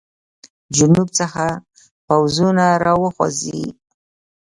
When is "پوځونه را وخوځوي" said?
2.07-3.67